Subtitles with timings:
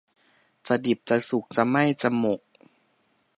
[0.67, 2.41] จะดิบจะสุก จะไหม้จะหมก